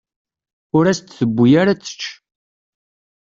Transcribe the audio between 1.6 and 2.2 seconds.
ara ad tečč.